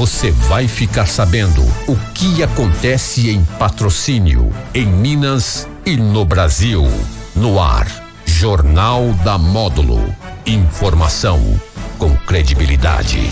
[0.00, 6.90] você vai ficar sabendo o que acontece em patrocínio, em Minas e no Brasil.
[7.36, 7.86] No ar,
[8.24, 10.02] Jornal da Módulo.
[10.46, 11.60] Informação
[11.98, 13.30] com credibilidade.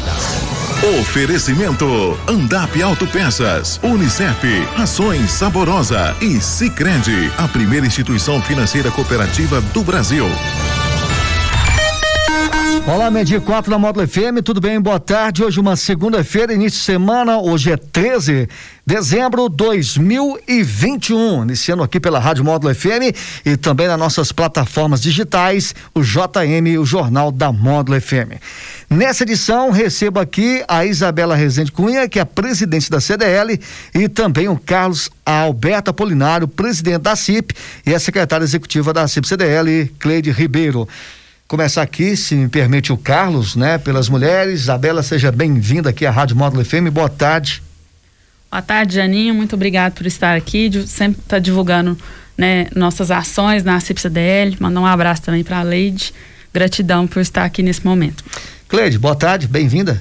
[1.01, 1.87] Oferecimento:
[2.29, 4.47] Andap Autopeças, Unicef,
[4.77, 10.27] Rações Saborosa e Sicredi, a primeira instituição financeira cooperativa do Brasil.
[12.89, 14.81] Olá, meio 4 da Módulo FM, tudo bem?
[14.81, 15.45] Boa tarde.
[15.45, 18.49] Hoje uma segunda-feira, início de semana, hoje é 13
[18.87, 21.43] de dezembro de 2021.
[21.43, 26.87] Iniciando aqui pela Rádio Módulo FM e também nas nossas plataformas digitais, o JM, o
[26.87, 28.41] Jornal da Módulo FM.
[28.89, 33.61] Nessa edição, recebo aqui a Isabela Rezende Cunha, que é presidente da CDL,
[33.95, 39.29] e também o Carlos Alberto Apolinário, presidente da CIP, e a secretária executiva da CIP
[39.29, 40.89] CDL, Cleide Ribeiro
[41.49, 43.79] começar aqui, se me permite, o Carlos, né?
[43.79, 44.61] Pelas mulheres.
[44.61, 46.91] Isabela, seja bem-vinda aqui à Rádio Módulo FM.
[46.93, 47.63] Boa tarde.
[48.51, 49.35] Boa tarde, Janinho.
[49.35, 50.71] Muito obrigado por estar aqui.
[50.87, 51.99] Sempre está divulgando
[52.37, 54.59] né, nossas ações na CIPCDL.
[54.61, 56.13] Mandar um abraço também para a Leide.
[56.53, 58.23] Gratidão por estar aqui nesse momento.
[58.69, 60.01] Cleide, boa tarde, bem-vinda.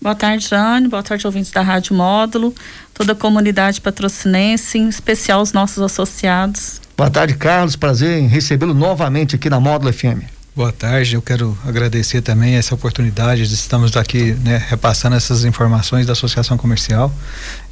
[0.00, 0.88] Boa tarde, Jane.
[0.88, 2.54] Boa tarde, ouvintes da Rádio Módulo,
[2.94, 6.80] toda a comunidade patrocinense, em especial os nossos associados.
[6.96, 7.76] Boa tarde, Carlos.
[7.76, 10.35] Prazer em recebê-lo novamente aqui na Módulo FM.
[10.56, 16.06] Boa tarde, eu quero agradecer também essa oportunidade de estarmos aqui né, repassando essas informações
[16.06, 17.12] da Associação Comercial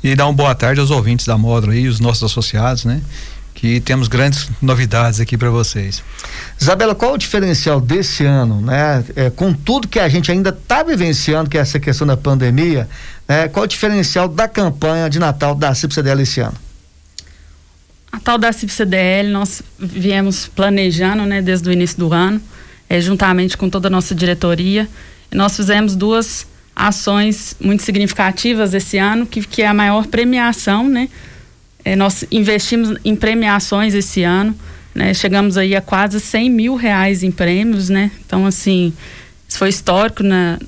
[0.02, 3.00] e dar uma boa tarde aos ouvintes da Módulo e os nossos associados, né?
[3.54, 6.04] Que temos grandes novidades aqui para vocês.
[6.60, 9.02] Isabela, qual o diferencial desse ano, né?
[9.16, 12.86] É, com tudo que a gente ainda está vivenciando, que é essa questão da pandemia,
[13.26, 13.48] né?
[13.48, 16.56] qual o diferencial da campanha de Natal da CIPCDL esse ano?
[18.12, 22.42] A tal da CIPCDL nós viemos planejando, né, desde o início do ano
[22.88, 24.88] é, juntamente com toda a nossa diretoria.
[25.32, 31.08] Nós fizemos duas ações muito significativas esse ano, que, que é a maior premiação, né?
[31.84, 34.56] É, nós investimos em premiações esse ano,
[34.94, 35.12] né?
[35.12, 38.10] Chegamos aí a quase 100 mil reais em prêmios, né?
[38.24, 38.92] Então, assim,
[39.46, 40.58] isso foi histórico na,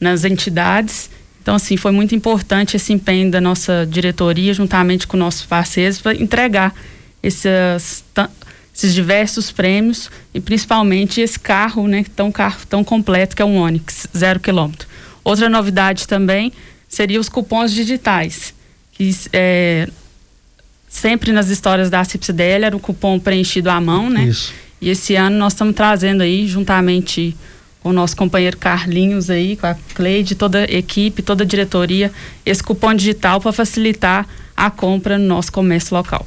[0.00, 1.08] nas entidades.
[1.40, 6.14] Então, assim, foi muito importante esse empenho da nossa diretoria, juntamente com nossos parceiros, para
[6.14, 6.74] entregar
[7.22, 8.04] essas
[8.76, 13.56] esses diversos prêmios e principalmente esse carro, né, tão carro tão completo que é um
[13.56, 14.86] Onix zero quilômetro.
[15.24, 16.52] Outra novidade também
[16.86, 18.54] seria os cupons digitais,
[18.92, 19.88] que é,
[20.88, 24.24] sempre nas histórias da CIPSDL era o cupom preenchido à mão, né?
[24.24, 24.52] Isso.
[24.78, 27.34] E esse ano nós estamos trazendo aí, juntamente
[27.80, 32.12] com o nosso companheiro Carlinhos aí, com a Cleide, toda a equipe, toda a diretoria,
[32.44, 36.26] esse cupom digital para facilitar a compra no nosso comércio local.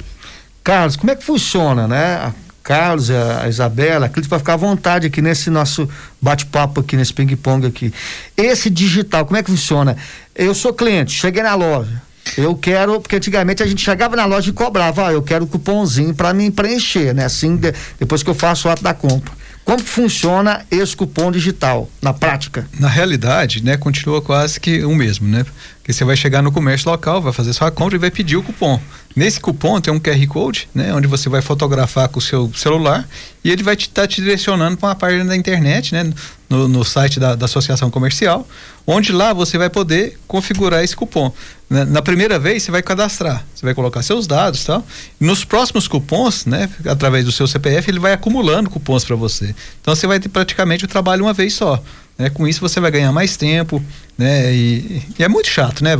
[0.70, 2.32] Carlos, como é que funciona, né?
[2.62, 5.88] Carlos, a Isabela, a Clícia vai ficar à vontade aqui nesse nosso
[6.22, 7.92] bate-papo aqui, nesse ping-pong aqui.
[8.36, 9.96] Esse digital, como é que funciona?
[10.32, 12.00] Eu sou cliente, cheguei na loja,
[12.36, 15.48] eu quero, porque antigamente a gente chegava na loja e cobrava, ah, eu quero o
[15.48, 17.24] cupomzinho para me preencher, né?
[17.24, 19.39] Assim, de, depois que eu faço o ato da compra.
[19.70, 22.68] Como funciona esse cupom digital na prática?
[22.76, 25.46] Na realidade, né, continua quase que o mesmo, né?
[25.76, 28.42] Porque você vai chegar no comércio local, vai fazer sua compra e vai pedir o
[28.42, 28.80] cupom.
[29.14, 33.08] Nesse cupom tem um QR Code, né, onde você vai fotografar com o seu celular
[33.44, 36.12] e ele vai estar te, tá te, direcionando para uma página da internet, né,
[36.50, 38.46] no, no site da, da, associação comercial,
[38.84, 41.32] onde lá você vai poder configurar esse cupom.
[41.68, 44.84] Na, na, primeira vez você vai cadastrar, você vai colocar seus dados, tal.
[45.20, 49.54] Nos próximos cupons, né, através do seu CPF, ele vai acumulando cupons para você.
[49.80, 51.80] Então você vai ter praticamente o trabalho uma vez só.
[52.20, 52.28] Né?
[52.28, 53.82] Com isso você vai ganhar mais tempo,
[54.18, 54.52] né?
[54.52, 55.96] E, e é muito chato, né,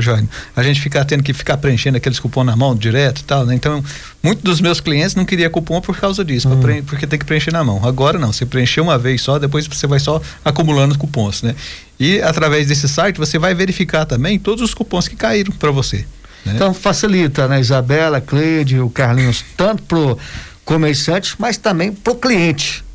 [0.00, 0.26] Jorge?
[0.56, 3.54] A gente ficar tendo que ficar preenchendo aqueles cupons na mão direto e tal, né?
[3.54, 3.84] Então,
[4.22, 6.82] muitos dos meus clientes não queria cupom por causa disso, hum.
[6.86, 7.84] porque tem que preencher na mão.
[7.84, 11.54] Agora não, você preencheu uma vez só, depois você vai só acumulando cupons, né?
[12.00, 16.06] E através desse site você vai verificar também todos os cupons que caíram para você.
[16.46, 16.54] Né?
[16.54, 20.18] Então facilita, né, Isabela, Cleide, o Carlinhos, tanto pro
[20.64, 22.87] comerciante, mas também pro cliente.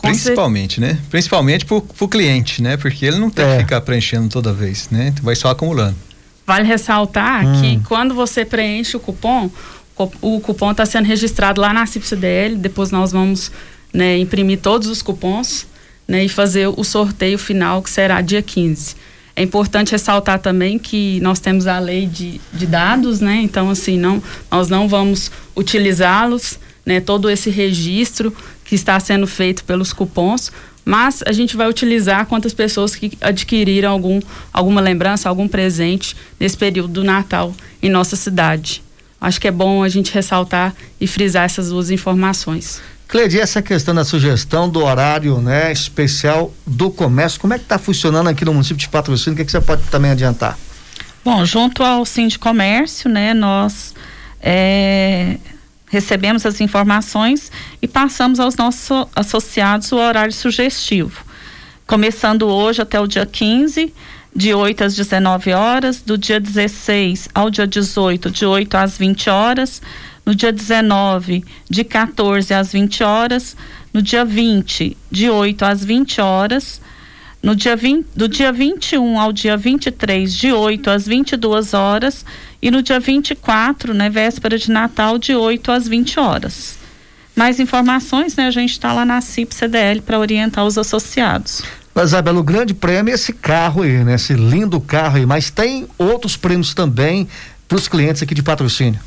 [0.00, 0.98] Principalmente, né?
[1.10, 2.76] Principalmente pro, pro cliente, né?
[2.76, 3.56] Porque ele não tem é.
[3.56, 5.12] que ficar preenchendo toda vez, né?
[5.22, 5.96] Vai só acumulando.
[6.46, 7.60] Vale ressaltar hum.
[7.60, 9.50] que quando você preenche o cupom,
[10.20, 13.52] o cupom está sendo registrado lá na CIPCDL, depois nós vamos
[13.92, 15.66] né, imprimir todos os cupons
[16.08, 18.96] né, e fazer o sorteio final, que será dia 15.
[19.36, 23.40] É importante ressaltar também que nós temos a lei de, de dados, né?
[23.42, 27.00] Então, assim, não, nós não vamos utilizá-los, né?
[27.00, 28.34] Todo esse registro
[28.70, 30.52] que está sendo feito pelos cupons,
[30.84, 34.20] mas a gente vai utilizar quantas pessoas que adquiriram algum,
[34.52, 37.52] alguma lembrança, algum presente nesse período do Natal
[37.82, 38.80] em nossa cidade.
[39.20, 42.80] Acho que é bom a gente ressaltar e frisar essas duas informações.
[43.08, 47.76] Cleide, essa questão da sugestão do horário né, especial do comércio, como é que está
[47.76, 49.34] funcionando aqui no município de Patrocínio?
[49.34, 50.56] O que, que você pode também adiantar?
[51.24, 53.96] Bom, junto ao Sim de Comércio, né, nós
[54.40, 55.38] é,
[55.90, 57.50] recebemos as informações
[57.82, 61.24] e passamos aos nossos associados o horário sugestivo.
[61.86, 63.92] Começando hoje até o dia 15,
[64.34, 69.30] de 8 às 19 horas, do dia 16 ao dia 18, de 8 às 20
[69.30, 69.82] horas,
[70.24, 73.56] no dia 19, de 14 às 20 horas,
[73.92, 76.80] no dia 20, de 8 às 20 horas,
[77.42, 82.24] no dia 20, do dia 21 ao dia 23, de 8 às 22 horas,
[82.62, 86.79] e no dia 24, né, véspera de Natal, de 8 às 20 horas.
[87.40, 91.62] Mais informações, né, a gente está lá na CIP CDL para orientar os associados.
[91.96, 94.16] Isabela, o grande prêmio é esse carro aí, né?
[94.16, 97.26] Esse lindo carro aí, mas tem outros prêmios também
[97.66, 99.00] para os clientes aqui de patrocínio.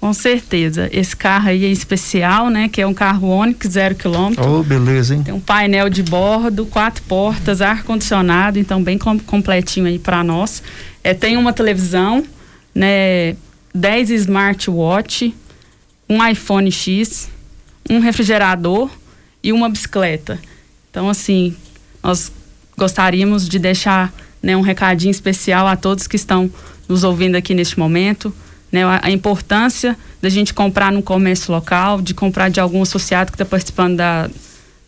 [0.00, 0.88] Com certeza.
[0.90, 2.66] Esse carro aí é especial, né?
[2.66, 4.42] Que é um carro Onix zero quilômetro.
[4.42, 5.22] Oh, beleza, hein?
[5.22, 10.62] Tem um painel de bordo, quatro portas, ar-condicionado, então bem com, completinho aí para nós.
[11.04, 12.24] É, tem uma televisão,
[12.74, 13.36] né?
[13.74, 15.34] 10 smartwatch,
[16.08, 17.28] um iPhone X,
[17.90, 18.88] um refrigerador
[19.42, 20.38] e uma bicicleta.
[20.90, 21.54] Então, assim,
[22.02, 22.30] nós
[22.78, 26.50] gostaríamos de deixar né, um recadinho especial a todos que estão
[26.88, 28.32] nos ouvindo aqui neste momento.
[28.70, 33.34] Né, a, importância da gente comprar no comércio local, de comprar de algum associado que
[33.34, 34.30] está participando da,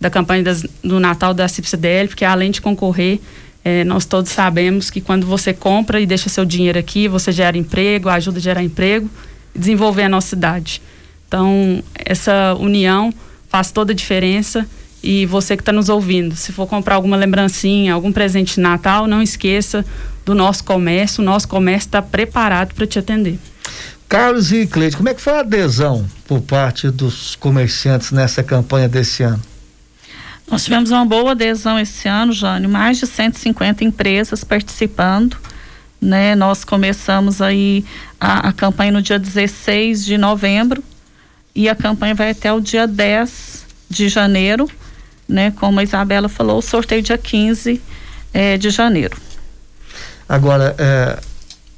[0.01, 3.21] da campanha das, do Natal da CIPCDL, porque além de concorrer,
[3.65, 7.59] é, nós todos sabemos que quando você compra e deixa seu dinheiro aqui, você gera
[7.59, 9.11] emprego, ajuda a gerar emprego
[9.53, 10.81] e desenvolver a nossa cidade.
[11.33, 13.11] Então, essa união
[13.49, 14.69] faz toda a diferença
[15.03, 19.07] e você que está nos ouvindo, se for comprar alguma lembrancinha, algum presente de Natal,
[19.07, 19.83] não esqueça
[20.27, 21.23] do nosso comércio.
[21.23, 23.39] O nosso comércio está preparado para te atender.
[24.07, 28.87] Carlos e Cleide, como é que foi a adesão por parte dos comerciantes nessa campanha
[28.87, 29.41] desse ano?
[30.51, 35.39] Nós tivemos uma boa adesão esse ano, Jânio, mais de 150 empresas participando.
[35.99, 36.35] Né?
[36.35, 37.87] Nós começamos aí
[38.21, 40.85] a, a campanha no dia 16 de novembro
[41.55, 44.69] e a campanha vai até o dia 10 de janeiro
[45.33, 45.53] né?
[45.53, 47.81] Como a Isabela falou, o sorteio dia 15
[48.33, 49.17] é, de janeiro.
[50.29, 51.19] Agora, é,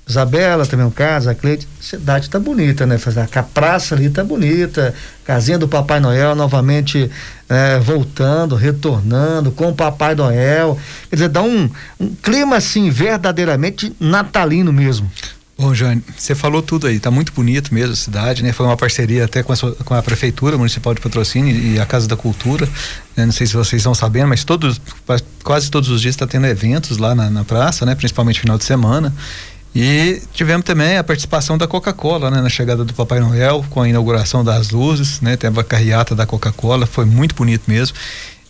[0.06, 2.98] Isabela também é um caso, a Cleide, a cidade tá bonita, né?
[3.34, 4.94] A praça ali tá bonita,
[5.24, 7.10] casinha do Papai Noel novamente
[7.48, 10.78] é, voltando, retornando com o Papai Noel.
[11.08, 15.10] Quer dizer, dá um, um clima assim verdadeiramente natalino mesmo.
[15.56, 18.52] Bom, Jane, você falou tudo aí, tá muito bonito mesmo a cidade, né?
[18.52, 22.08] Foi uma parceria até com a, com a Prefeitura Municipal de Patrocínio e a Casa
[22.08, 22.68] da Cultura,
[23.16, 23.24] né?
[23.24, 24.80] Não sei se vocês estão sabendo, mas todos,
[25.44, 27.94] quase todos os dias está tendo eventos lá na, na, praça, né?
[27.94, 29.14] Principalmente final de semana.
[29.72, 32.40] E tivemos também a participação da Coca-Cola, né?
[32.40, 35.36] Na chegada do Papai Noel, com a inauguração das luzes, né?
[35.36, 37.96] Teve a carreata da Coca-Cola, foi muito bonito mesmo.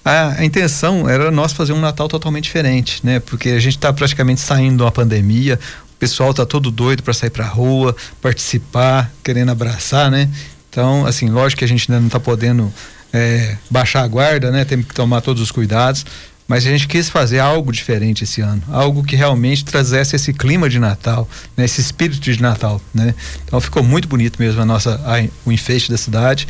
[0.04, 3.20] A, a, intenção era nós fazer um Natal totalmente diferente, né?
[3.20, 5.58] Porque a gente está praticamente saindo de uma pandemia,
[6.04, 10.28] pessoal tá todo doido para sair para rua, participar, querendo abraçar, né?
[10.68, 12.70] Então, assim, lógico que a gente ainda não está podendo
[13.10, 14.66] é, baixar a guarda, né?
[14.66, 16.04] Temos que tomar todos os cuidados,
[16.46, 20.68] mas a gente quis fazer algo diferente esse ano, algo que realmente trazesse esse clima
[20.68, 21.64] de Natal, né?
[21.64, 23.14] esse espírito de Natal, né?
[23.46, 26.46] Então ficou muito bonito mesmo a nossa a, o enfeite da cidade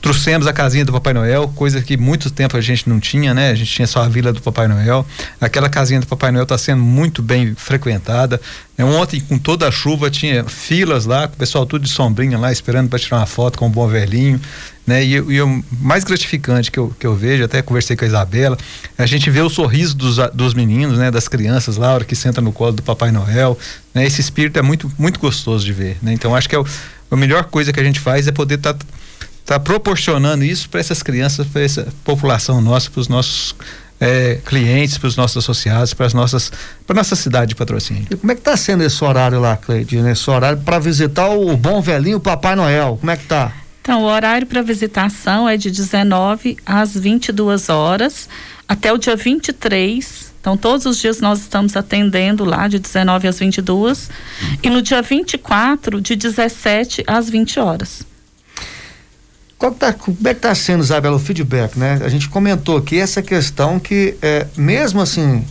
[0.00, 3.50] trouxemos a casinha do Papai Noel, coisa que muito tempo a gente não tinha, né?
[3.50, 5.06] A gente tinha só a vila do Papai Noel.
[5.40, 8.40] Aquela casinha do Papai Noel está sendo muito bem frequentada.
[8.76, 12.50] É, ontem, com toda a chuva, tinha filas lá, o pessoal tudo de sombrinha lá,
[12.50, 14.40] esperando para tirar uma foto com o bom velhinho.
[14.86, 15.04] Né?
[15.04, 18.58] E, e, o mais gratificante que eu, que eu vejo, até conversei com a Isabela,
[18.98, 21.10] a gente vê o sorriso dos, dos meninos, né?
[21.10, 23.56] Das crianças lá, a hora que senta no colo do Papai Noel.
[23.94, 24.04] Né?
[24.04, 26.12] Esse espírito é muito, muito gostoso de ver, né?
[26.12, 26.66] Então, acho que é o,
[27.10, 28.74] a melhor coisa que a gente faz é poder estar.
[28.74, 28.84] Tá
[29.42, 33.54] está proporcionando isso para essas crianças, para essa população nossa, para os nossos
[34.00, 36.50] é, clientes, para os nossos associados, para as nossas,
[36.86, 38.06] para nossa cidade de patrocínio.
[38.10, 39.96] E como é que está sendo esse horário lá, Cleide?
[39.96, 42.96] Esse horário para visitar o bom velhinho Papai Noel?
[42.98, 43.52] Como é que tá?
[43.80, 48.28] Então, o horário para visitação é de 19 às 22 horas
[48.68, 50.32] até o dia 23.
[50.40, 54.10] Então, todos os dias nós estamos atendendo lá de 19 às 22
[54.62, 58.11] e no dia 24 de 17 às 20 horas.
[59.62, 62.00] Qual tá, como é que está sendo, Isabela, o feedback, né?
[62.02, 65.44] A gente comentou aqui essa questão que, é, mesmo assim,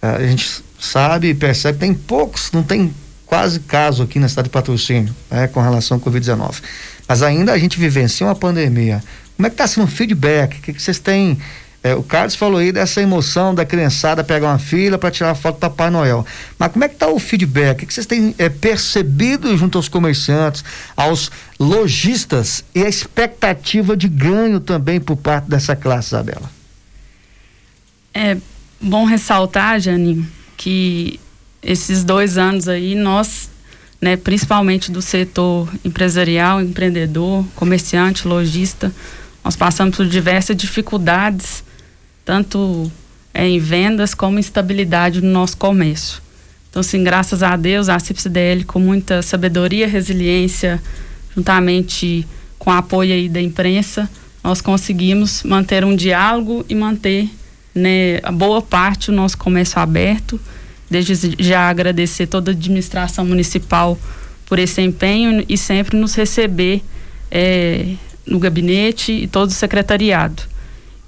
[0.00, 2.94] é, a gente sabe e percebe que tem poucos, não tem
[3.26, 6.62] quase caso aqui na cidade de patrocínio, né, com relação ao Covid-19.
[7.08, 9.02] Mas ainda a gente vivencia uma pandemia.
[9.36, 10.58] Como é que está sendo o feedback?
[10.58, 11.36] O que, que vocês têm
[11.86, 15.54] É, o Carlos falou aí dessa emoção da criançada pegar uma fila para tirar foto
[15.54, 16.26] do Papai Noel.
[16.58, 17.84] Mas como é que está o feedback?
[17.84, 20.64] O que vocês têm é, percebido junto aos comerciantes,
[20.96, 26.50] aos lojistas e a expectativa de ganho também por parte dessa classe, Isabela?
[28.12, 28.36] É
[28.80, 30.26] bom ressaltar, Jane,
[30.56, 31.20] que
[31.62, 33.48] esses dois anos aí nós
[34.00, 38.92] né, principalmente do setor empresarial, empreendedor, comerciante, lojista.
[39.44, 41.64] Nós passamos por diversas dificuldades,
[42.26, 42.92] tanto
[43.32, 46.20] é, em vendas como estabilidade no nosso comércio.
[46.68, 50.82] Então, assim, graças a Deus, a CIPSDL, com muita sabedoria, resiliência,
[51.34, 52.26] juntamente
[52.58, 54.10] com o apoio aí da imprensa,
[54.44, 57.30] nós conseguimos manter um diálogo e manter
[57.74, 60.38] né, a boa parte do nosso comércio aberto
[60.88, 63.98] Desde já agradecer toda a administração municipal
[64.46, 66.80] por esse empenho e sempre nos receber
[67.30, 70.44] é, no gabinete e todo o secretariado.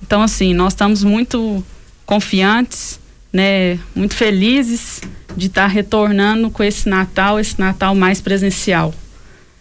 [0.02, 1.64] Então, assim, nós estamos muito
[2.06, 2.98] confiantes,
[3.32, 5.00] né, muito felizes
[5.36, 8.94] de estar retornando com esse Natal, esse Natal mais presencial.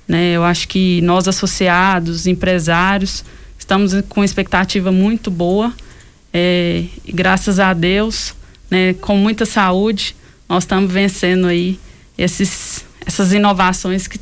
[0.07, 0.31] Né?
[0.31, 3.25] Eu acho que nós associados, empresários,
[3.59, 5.73] estamos com expectativa muito boa
[6.33, 8.33] é, e graças a Deus
[8.69, 10.15] né, com muita saúde,
[10.47, 11.79] nós estamos vencendo aí
[12.17, 14.19] esses, essas inovações que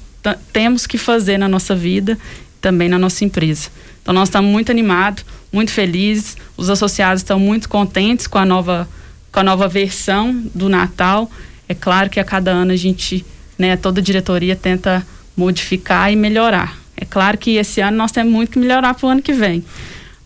[0.52, 2.18] temos que fazer na nossa vida
[2.60, 3.70] também na nossa empresa.
[4.02, 5.24] Então nós estamos muito animados,
[5.56, 8.88] muito felizes, os associados estão muito contentes com a nova
[9.32, 11.30] com a nova versão do Natal.
[11.68, 13.26] É claro que a cada ano a gente,
[13.58, 16.78] né, toda a diretoria tenta modificar e melhorar.
[16.96, 19.64] É claro que esse ano nós temos muito que melhorar para o ano que vem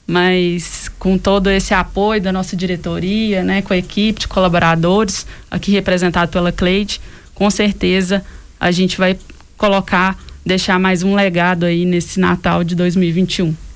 [0.10, 5.72] mas com todo esse apoio da nossa diretoria, né, com a equipe de colaboradores, aqui
[5.72, 7.00] representado pela Cleide,
[7.36, 8.26] com certeza
[8.60, 9.16] a gente vai
[9.56, 13.69] colocar, deixar mais um legado aí nesse Natal de 2021.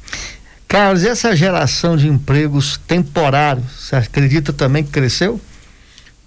[0.74, 5.39] Carlos, essa geração de empregos temporários, você acredita também que cresceu?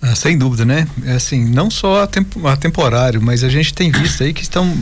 [0.00, 0.86] Ah, sem dúvida, né?
[1.04, 4.42] É assim, não só a, temp a temporário, mas a gente tem visto aí que
[4.42, 4.72] estão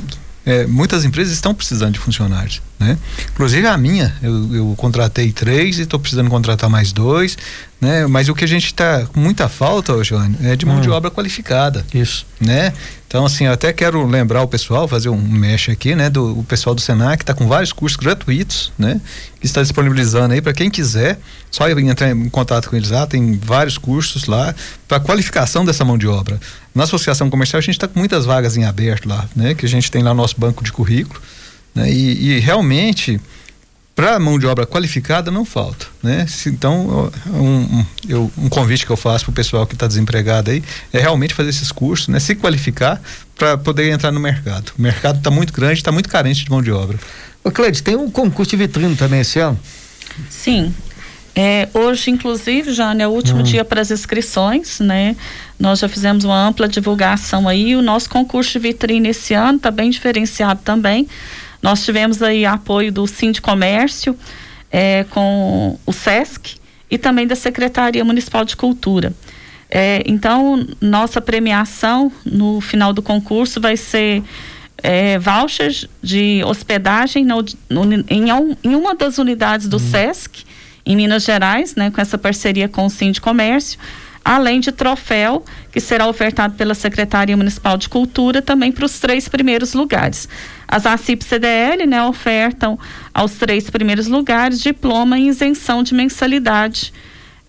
[0.44, 2.98] é, muitas empresas estão precisando de funcionários, né?
[3.32, 7.36] Inclusive a minha, eu, eu contratei três e estou precisando contratar mais dois,
[7.80, 8.06] né?
[8.06, 10.80] Mas o que a gente está com muita falta, Joane, é de mão hum.
[10.80, 11.84] de obra qualificada.
[11.94, 12.26] Isso.
[12.40, 12.72] Né?
[13.06, 16.10] Então, assim, eu até quero lembrar o pessoal, fazer um mesh aqui, né?
[16.10, 19.00] Do o pessoal do Senac, que está com vários cursos gratuitos, né?
[19.40, 21.18] Que está disponibilizando aí para quem quiser,
[21.50, 24.52] só entrar em contato com eles lá, tem vários cursos lá
[24.88, 26.40] para qualificação dessa mão de obra.
[26.74, 29.54] Na Associação Comercial a gente está com muitas vagas em aberto lá, né?
[29.54, 31.22] Que a gente tem lá no nosso banco de currículo,
[31.74, 31.90] né?
[31.90, 33.20] E, e realmente
[33.94, 36.26] para mão de obra qualificada não falta, né?
[36.46, 40.50] Então, um, um, eu, um convite que eu faço para o pessoal que está desempregado
[40.50, 40.62] aí
[40.92, 42.18] é realmente fazer esses cursos, né?
[42.18, 43.00] Se qualificar
[43.36, 44.72] para poder entrar no mercado.
[44.76, 46.98] O mercado está muito grande, está muito carente de mão de obra.
[47.44, 49.58] Ô Cleide, tem um concurso de vitrine também esse ano?
[50.28, 50.74] Sim.
[51.36, 53.42] É, hoje, inclusive, já é o último hum.
[53.42, 55.16] dia para as inscrições, né?
[55.58, 57.76] Nós já fizemos uma ampla divulgação aí.
[57.76, 61.08] O nosso concurso de vitrine esse ano está bem diferenciado também
[61.64, 64.14] nós tivemos aí apoio do Sindicomércio
[64.70, 66.56] é, com o SESC
[66.90, 69.14] e também da Secretaria Municipal de Cultura.
[69.70, 74.22] É, então, nossa premiação no final do concurso vai ser
[74.82, 78.26] é, vouchers de hospedagem no, no, em,
[78.62, 79.90] em, uma das unidades do uhum.
[79.90, 80.44] SESC,
[80.84, 83.78] em Minas Gerais, né, com essa parceria com o Sindicomércio.
[83.78, 88.98] Comércio além de troféu que será ofertado pela Secretaria Municipal de Cultura também para os
[88.98, 90.28] três primeiros lugares.
[90.66, 92.78] As ACIP CDL né, ofertam
[93.12, 96.92] aos três primeiros lugares diploma em isenção de mensalidade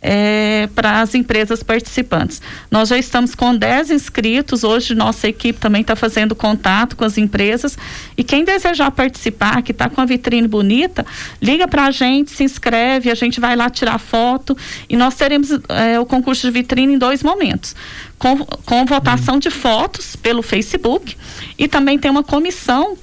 [0.08, 2.40] é, para as empresas participantes.
[2.70, 7.18] Nós já estamos com 10 inscritos, hoje nossa equipe também está fazendo contato com as
[7.18, 7.76] empresas
[8.16, 11.04] e quem desejar participar, que está com a vitrine bonita,
[11.42, 14.56] liga para a gente, se inscreve, a gente vai lá tirar foto
[14.88, 17.76] e nós teremos é, o concurso de vitrine em dois momentos.
[18.20, 21.18] Com, com votação de fotos pelo Facebook
[21.58, 22.96] e também tem uma comissão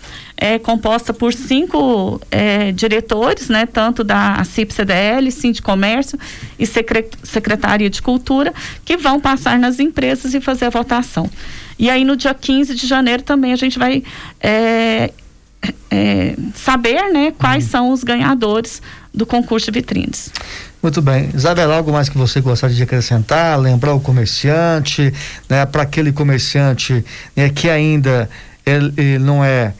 [0.42, 5.28] é composta por cinco é, diretores, né, tanto da CIP-CDL,
[5.62, 6.18] Comércio
[6.58, 8.52] e Secretaria de Cultura,
[8.84, 11.30] que vão passar nas empresas e fazer a votação.
[11.78, 14.02] E aí no dia 15 de janeiro também a gente vai
[14.40, 15.12] é,
[15.88, 18.82] é, saber né, quais são os ganhadores
[19.14, 20.32] do concurso de vitrines.
[20.82, 21.30] Muito bem.
[21.32, 23.56] Isabela, algo mais que você gostaria de acrescentar?
[23.60, 25.14] Lembrar o comerciante,
[25.48, 27.04] né, para aquele comerciante
[27.36, 28.28] né, que ainda
[28.66, 29.72] ele, ele não é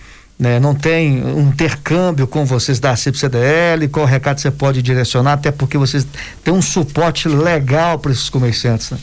[0.42, 5.52] né, não tem um intercâmbio com vocês da CIP-CDL, qual recado você pode direcionar, até
[5.52, 6.04] porque vocês
[6.42, 8.90] têm um suporte legal para esses comerciantes.
[8.90, 8.98] Né?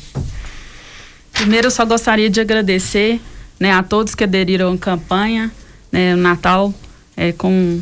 [1.32, 3.22] Primeiro, eu só gostaria de agradecer
[3.58, 5.50] né, a todos que aderiram à campanha,
[5.90, 6.74] né, o Natal
[7.16, 7.80] é, com,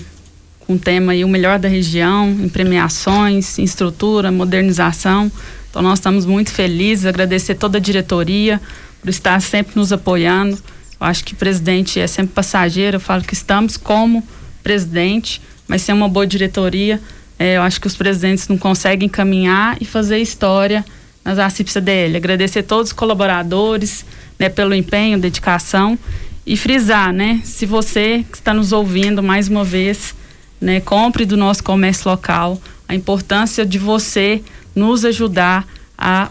[0.59, 5.31] com o tema aí, o melhor da região, em premiações, em estrutura, modernização.
[5.71, 8.61] Então nós estamos muito felizes, agradecer toda a diretoria
[9.01, 10.59] por estar sempre nos apoiando.
[10.99, 14.23] Acho que presidente é sempre passageiro, eu falo que estamos como
[14.63, 17.01] presidente, mas sem uma boa diretoria,
[17.37, 20.83] é, eu acho que os presidentes não conseguem caminhar e fazer história
[21.23, 22.17] nas ACIP CDL.
[22.17, 24.05] Agradecer todos os colaboradores
[24.39, 25.97] né, pelo empenho, dedicação
[26.45, 27.41] e frisar, né?
[27.43, 30.15] Se você que está nos ouvindo mais uma vez,
[30.59, 34.41] né, compre do nosso comércio local, a importância de você
[34.73, 36.29] nos ajudar a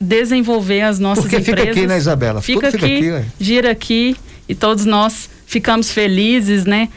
[0.00, 1.60] desenvolver as nossas Porque empresas.
[1.60, 2.42] fica aqui, né, Isabela?
[2.42, 4.16] Fica Tudo aqui, fica aqui, gira aqui
[4.48, 6.88] e todos nós ficamos felizes, né?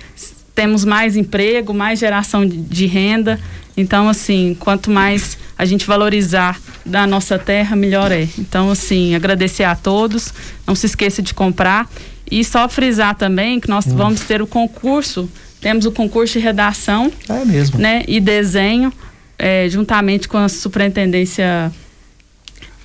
[0.56, 3.40] Temos mais emprego, mais geração de, de renda.
[3.76, 8.28] Então, assim, quanto mais a gente valorizar da nossa terra, melhor é.
[8.40, 10.34] Então, assim, agradecer a todos.
[10.66, 11.88] Não se esqueça de comprar.
[12.30, 13.96] E só frisar também que nós Hum.
[13.96, 15.30] vamos ter o concurso.
[15.62, 17.80] Temos o concurso de redação É mesmo.
[17.80, 18.92] né, e desenho,
[19.38, 21.72] é, juntamente com a superintendência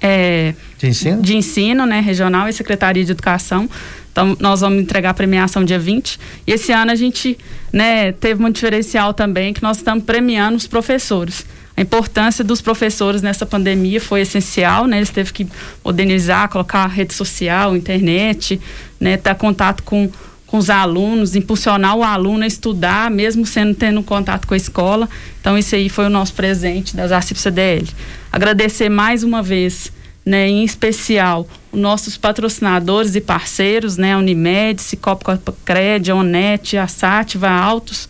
[0.03, 1.23] é, De ensino?
[1.23, 3.69] de ensino né, regional e secretaria de educação.
[4.11, 6.19] Então, nós vamos entregar a premiação dia 20.
[6.47, 7.39] E esse ano a gente
[7.73, 11.47] né, teve um diferencial também, que nós estamos premiando os professores.
[11.75, 14.99] A importância dos professores nessa pandemia foi essencial, né?
[14.99, 15.49] Eles teve que
[15.83, 18.61] modernizar, colocar rede social, internet,
[19.01, 19.17] né?
[19.17, 20.11] Ter contato com,
[20.53, 25.09] com os alunos, impulsionar o aluno a estudar, mesmo sendo tendo contato com a escola.
[25.41, 27.89] Então, isso aí foi o nosso presente das ACIP CDL.
[28.31, 29.91] Agradecer mais uma vez,
[30.27, 35.25] né, em especial, os nossos patrocinadores e parceiros, né, Unimed, Cicobi
[35.65, 38.07] Cred, Onet, a Sátiva, Autos,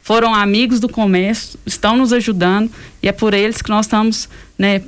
[0.00, 2.70] foram amigos do comércio, estão nos ajudando
[3.02, 4.80] e é por eles que nós estamos, né,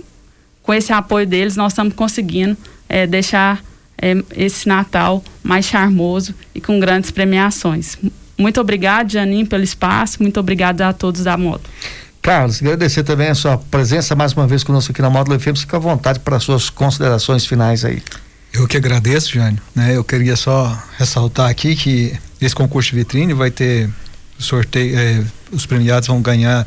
[0.63, 2.57] com esse apoio deles, nós estamos conseguindo
[2.89, 3.63] é, deixar
[4.01, 7.97] é, esse Natal mais charmoso e com grandes premiações.
[8.37, 11.71] Muito obrigado, Janine, pelo espaço, muito obrigado a todos da moto.
[12.21, 15.59] Carlos, agradecer também a sua presença mais uma vez conosco aqui na Módulo FM.
[15.59, 18.03] Fica à vontade para suas considerações finais aí.
[18.53, 19.61] Eu que agradeço, Jânio.
[19.75, 19.97] Né?
[19.97, 23.91] Eu queria só ressaltar aqui que esse concurso de vitrine vai ter
[24.39, 25.23] sorteio, é,
[25.53, 26.67] os premiados vão ganhar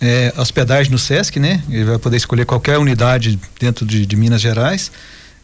[0.00, 1.62] é, hospedagem no Sesc, né?
[1.68, 4.90] Ele vai poder escolher qualquer unidade dentro de, de Minas Gerais.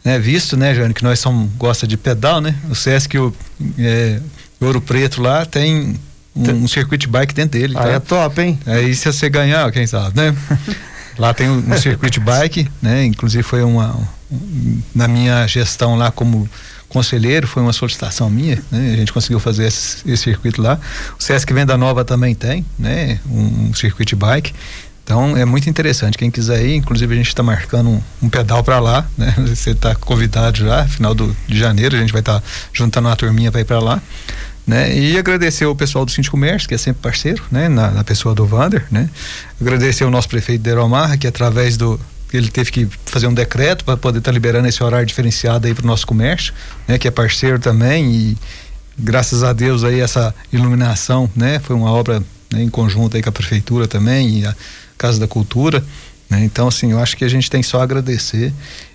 [0.03, 0.19] Né?
[0.19, 2.55] Visto, né, Jânio, que nós somos, gosta de pedal, né?
[2.69, 3.33] O Sesc, o
[3.77, 4.19] é,
[4.59, 5.99] Ouro Preto lá, tem
[6.35, 7.75] um, um circuit bike dentro dele.
[7.77, 7.89] Ah, tá?
[7.89, 8.59] é top, hein?
[8.65, 10.35] Aí se você ganhar, quem sabe, né?
[11.17, 13.05] lá tem um, um circuit bike, né?
[13.05, 13.95] Inclusive foi uma
[14.31, 16.49] um, na minha gestão lá como
[16.87, 18.93] conselheiro, foi uma solicitação minha, né?
[18.93, 20.79] A gente conseguiu fazer esse, esse circuito lá.
[21.17, 23.19] O Sesc Venda Nova também tem, né?
[23.29, 24.53] Um, um circuit bike.
[25.03, 26.17] Então é muito interessante.
[26.17, 29.33] Quem quiser ir, inclusive a gente está marcando um, um pedal para lá, né?
[29.47, 33.15] Você está convidado já, final do, de janeiro, a gente vai estar tá juntando uma
[33.15, 34.01] turminha para ir para lá.
[34.65, 34.95] Né?
[34.95, 37.67] E agradecer o pessoal do Cinti Comércio, que é sempre parceiro, né?
[37.67, 39.09] Na, na pessoa do Vander, né?
[39.59, 41.99] Agradecer o nosso prefeito Deromar, que através do
[42.33, 45.73] ele teve que fazer um decreto para poder estar tá liberando esse horário diferenciado aí
[45.73, 46.53] para o nosso comércio,
[46.87, 46.97] né?
[46.97, 48.37] Que é parceiro também e
[48.97, 51.59] graças a Deus aí essa iluminação, né?
[51.59, 54.55] Foi uma obra né, em conjunto aí com a prefeitura também e a
[55.01, 55.83] Casa da Cultura,
[56.29, 56.43] né?
[56.43, 58.53] Então assim, eu acho que a gente tem só a agradecer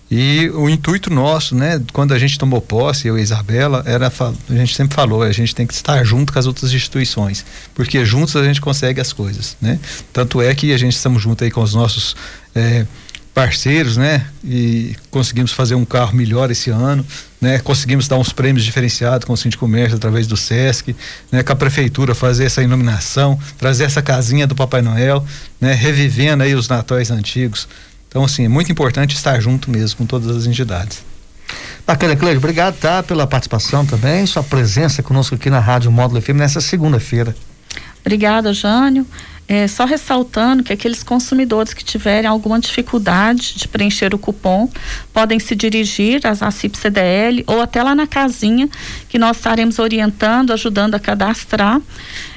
[0.09, 4.07] e o intuito nosso, né, quando a gente tomou posse, eu e a Isabela, era
[4.07, 8.05] a gente sempre falou, a gente tem que estar junto com as outras instituições, porque
[8.05, 9.81] juntos a gente consegue as coisas, né?
[10.13, 12.15] Tanto é que a gente estamos junto aí com os nossos
[12.55, 12.87] é,
[13.37, 14.25] parceiros, né?
[14.43, 17.05] E conseguimos fazer um carro melhor esse ano,
[17.39, 17.59] né?
[17.59, 20.97] Conseguimos dar uns prêmios diferenciados com o Cinti Comércio através do SESC,
[21.31, 21.43] né?
[21.43, 25.23] Com a prefeitura fazer essa iluminação, trazer essa casinha do Papai Noel,
[25.61, 25.75] né?
[25.75, 27.69] Revivendo aí os natais antigos.
[28.09, 31.05] Então, assim, é muito importante estar junto mesmo com todas as entidades.
[31.87, 36.37] Bacana, Cleide, obrigado, tá, pela participação também, sua presença conosco aqui na Rádio Módulo FM
[36.37, 37.37] nessa segunda-feira.
[38.01, 39.07] Obrigada, Jânio.
[39.49, 44.69] É, só ressaltando que aqueles consumidores que tiverem alguma dificuldade de preencher o cupom
[45.13, 48.69] podem se dirigir às ACIP CDL ou até lá na casinha
[49.09, 51.81] que nós estaremos orientando, ajudando a cadastrar.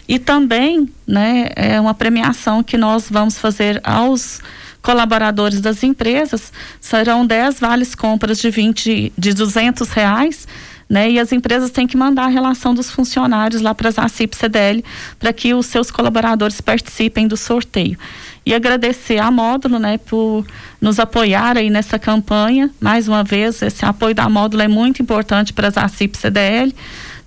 [0.08, 4.40] E também, né, é uma premiação que nós vamos fazer aos
[4.82, 10.48] colaboradores das empresas serão 10 vales compras de 20 de 200 reais
[10.90, 11.12] né?
[11.12, 14.84] E as empresas têm que mandar a relação dos funcionários lá para as ACIP CDL
[15.20, 17.98] para que os seus colaboradores participem do sorteio.
[18.44, 20.44] E agradecer a Módulo, né, por
[20.82, 22.72] nos apoiar aí nessa campanha.
[22.80, 26.74] Mais uma vez, esse apoio da Módulo é muito importante para as ACIP CDL.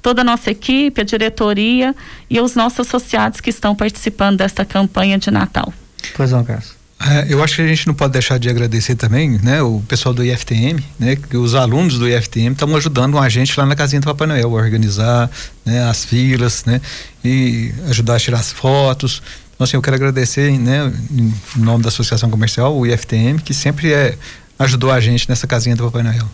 [0.00, 1.94] Toda a nossa equipe, a diretoria
[2.28, 5.72] e os nossos associados que estão participando desta campanha de Natal.
[6.16, 6.81] Pois não, Carlos.
[7.04, 10.14] É, eu acho que a gente não pode deixar de agradecer também, né, o pessoal
[10.14, 14.00] do IFTM, né, que os alunos do IFTM estão ajudando a gente lá na casinha
[14.00, 15.28] do Papai Noel a organizar,
[15.64, 16.80] né, as filas, né,
[17.24, 19.20] e ajudar a tirar as fotos.
[19.54, 23.92] Então, assim, eu quero agradecer, né, em nome da Associação Comercial, o IFTM, que sempre
[23.92, 24.16] é,
[24.60, 26.28] ajudou a gente nessa casinha do Papai Noel.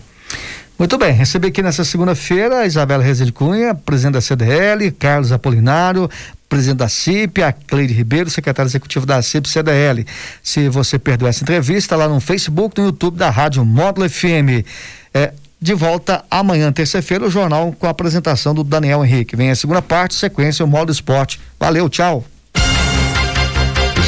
[0.78, 6.08] Muito bem, recebi aqui nessa segunda-feira a Isabela Rezende Cunha, presidente da CDL, Carlos Apolinário,
[6.48, 10.06] presidente da CIP, a Cleide Ribeiro, secretário executivo da CIP CDL.
[10.42, 14.64] Se você perdeu essa entrevista, lá no Facebook, no YouTube da Rádio Módulo FM.
[15.12, 19.36] É, de volta amanhã, terça-feira, o jornal com a apresentação do Daniel Henrique.
[19.36, 21.40] Vem a segunda parte, sequência, o Módulo Esporte.
[21.58, 22.24] Valeu, tchau.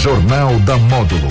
[0.00, 1.28] Jornal da Módulo.